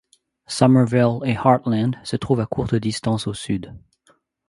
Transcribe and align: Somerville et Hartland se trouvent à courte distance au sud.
Somerville 0.47 1.19
et 1.25 1.35
Hartland 1.37 1.91
se 2.03 2.15
trouvent 2.15 2.39
à 2.39 2.47
courte 2.47 2.73
distance 2.73 3.27
au 3.27 3.35
sud. 3.35 3.75